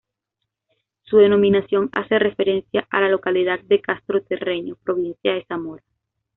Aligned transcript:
Su 1.03 1.17
denominación 1.17 1.89
hace 1.91 2.17
referencia 2.17 2.87
a 2.89 3.01
la 3.01 3.09
localidad 3.09 3.59
de 3.65 3.81
Castro-Terreño, 3.81 4.75
provincia 4.83 5.35
de 5.35 5.45
Zamora. 5.45 5.83